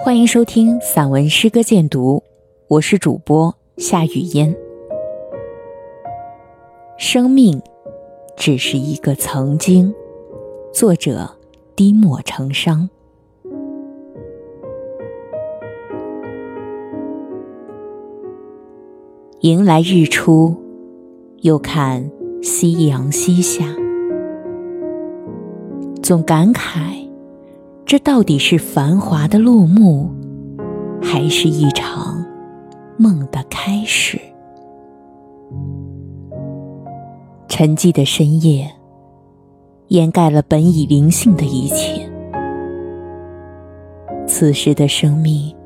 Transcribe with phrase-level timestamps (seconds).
[0.00, 2.22] 欢迎收听散文诗歌鉴读，
[2.68, 4.56] 我是主播夏雨嫣。
[6.96, 7.60] 生命
[8.36, 9.92] 只是一个曾经，
[10.72, 11.28] 作者
[11.74, 12.88] 低墨成伤。
[19.40, 20.56] 迎来日出，
[21.38, 22.08] 又看
[22.40, 23.74] 夕阳西下，
[26.00, 27.07] 总感慨。
[27.88, 30.10] 这到底是繁华的落幕，
[31.02, 32.22] 还是一场
[32.98, 34.20] 梦的开始？
[37.48, 38.70] 沉寂的深夜，
[39.86, 42.06] 掩盖了本已灵性的一切。
[44.26, 45.56] 此时的生命，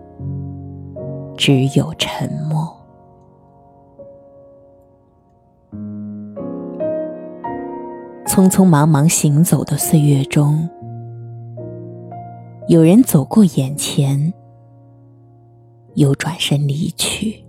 [1.37, 2.73] 只有沉默。
[8.27, 10.69] 匆匆忙忙行走的岁月中。
[12.73, 14.33] 有人走过眼前，
[15.97, 17.45] 又转身离去。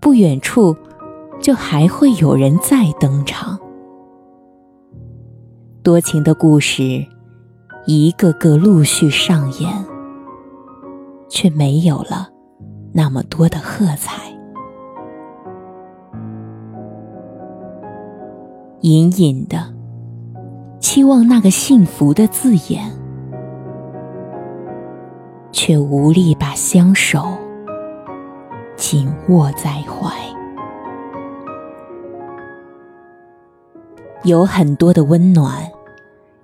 [0.00, 0.76] 不远处，
[1.40, 3.58] 就还会有人再登场。
[5.82, 7.04] 多情的故事，
[7.86, 9.72] 一个个陆续上演，
[11.28, 12.28] 却没有了
[12.92, 14.22] 那么多的喝彩。
[18.82, 19.76] 隐隐的。
[20.80, 22.90] 期望那个幸福的字眼，
[25.52, 27.36] 却无力把相守
[28.76, 30.10] 紧握在怀。
[34.24, 35.68] 有很多的温暖，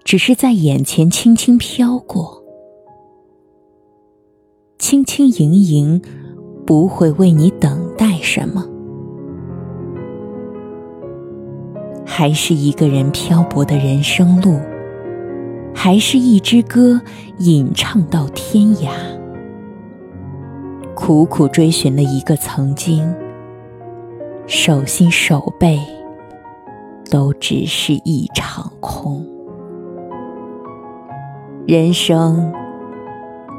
[0.05, 2.43] 只是在眼前轻轻飘过，
[4.79, 6.03] 轻轻盈盈，
[6.67, 8.74] 不会为你等待什么。
[12.17, 14.61] 还是一个人漂泊的人生路，
[15.75, 17.01] 还是一支歌
[17.39, 18.91] 吟唱到天涯，
[20.95, 23.13] 苦苦追寻了一个曾经，
[24.47, 25.81] 手心手背
[27.11, 29.27] 都只是一场空。
[31.67, 32.53] 人生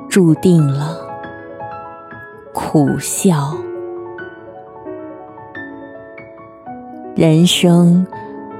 [0.10, 0.98] 注定了
[2.54, 3.54] 苦笑，
[7.18, 8.08] 人生。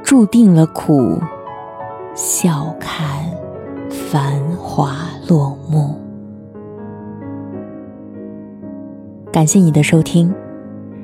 [0.06, 1.20] 注定了苦，
[2.14, 3.26] 笑看
[3.90, 5.96] 繁华落幕。
[9.32, 10.32] 感谢你的收听，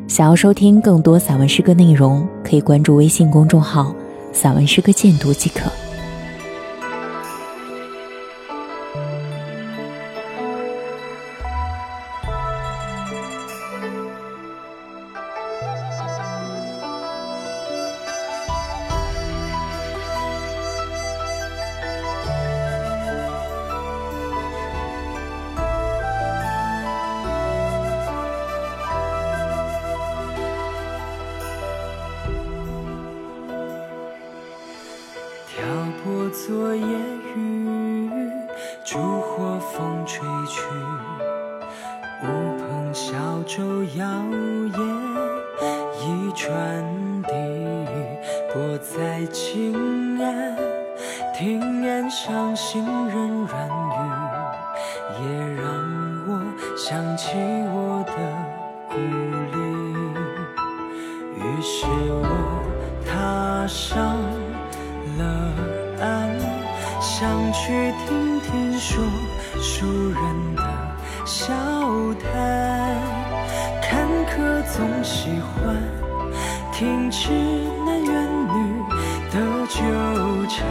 [0.07, 3.91] 想要收听更多散文诗歌内容，可以关注微信公众号
[4.31, 5.71] “散文诗歌鉴读”即可。
[38.83, 40.61] 烛火风吹去，
[42.23, 42.25] 乌
[42.57, 43.13] 篷小
[43.45, 44.05] 舟摇
[44.73, 44.79] 曳
[45.99, 46.83] 一船
[47.21, 47.31] 笛，
[48.51, 50.57] 泊在青岸，
[51.33, 53.95] 听岸上行人软语，
[55.21, 55.27] 也
[55.61, 55.63] 让
[56.27, 56.41] 我
[56.75, 57.37] 想起
[57.71, 58.13] 我的
[58.89, 59.59] 故里。
[61.37, 62.25] 于是我
[68.91, 69.01] 说
[69.61, 70.61] 书人的
[71.25, 71.53] 笑
[72.19, 72.29] 谈，
[73.81, 75.81] 坎坷总喜欢
[76.73, 77.31] 听痴
[77.85, 78.83] 男怨女
[79.31, 79.79] 的纠
[80.49, 80.67] 缠，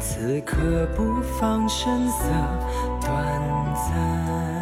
[0.00, 0.56] 此刻
[0.96, 2.24] 不妨声色
[3.02, 3.12] 短
[3.74, 4.59] 暂。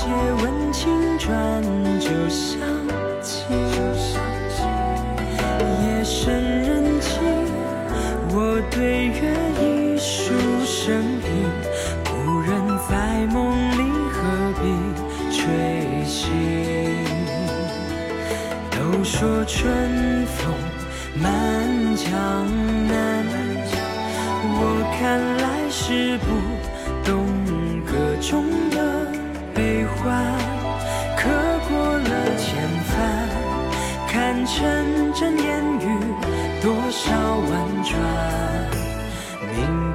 [0.00, 1.62] 借问青砖
[2.00, 2.58] 酒香
[3.20, 3.44] 起，
[5.84, 7.10] 夜深人静，
[8.30, 9.20] 我对月
[9.60, 10.32] 一书
[10.64, 11.28] 生平，
[12.02, 12.50] 故人
[12.88, 13.78] 在梦里
[14.10, 14.16] 何
[14.62, 14.62] 必
[15.36, 15.38] 吹
[16.06, 16.32] 醒？
[18.70, 20.50] 都说春风
[21.14, 21.28] 满
[21.94, 22.10] 江
[22.88, 23.22] 南，
[24.42, 24.58] 我
[24.98, 26.59] 看来是不。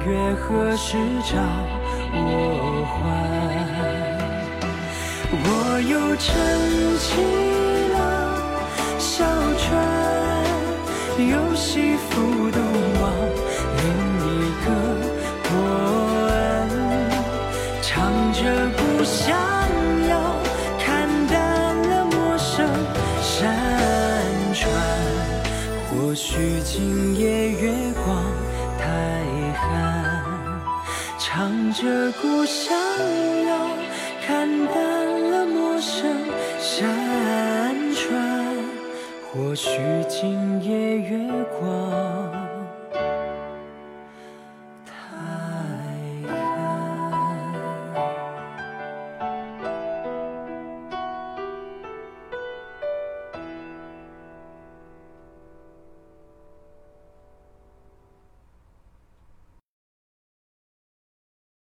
[0.06, 1.34] 月何时照
[2.12, 2.96] 我还？
[5.32, 5.44] 我
[5.80, 6.26] 又撑
[7.02, 7.06] 起
[7.92, 7.96] 了
[9.00, 9.26] 小
[9.58, 9.66] 船，
[11.18, 12.06] 又西浮
[12.52, 12.62] 东
[13.00, 13.04] 望
[13.78, 13.84] 另
[14.22, 14.24] 一
[14.62, 14.66] 个
[15.42, 15.48] 波
[16.30, 16.30] 岸，
[17.82, 17.90] 唱
[18.32, 18.38] 着
[18.78, 19.26] 故乡
[20.08, 20.12] 谣，
[20.78, 20.86] 看
[21.26, 21.34] 淡
[21.88, 22.54] 了陌生
[23.20, 23.34] 山
[24.54, 24.62] 川。
[25.90, 27.72] 或许今夜月
[28.04, 28.22] 光
[28.86, 28.92] 太
[29.58, 30.22] 寒，
[31.18, 32.78] 唱着故乡
[33.48, 33.66] 谣，
[34.24, 36.06] 看淡了陌生
[36.60, 38.56] 山川。
[39.32, 39.68] 或许
[40.08, 41.18] 今夜月
[41.58, 42.55] 光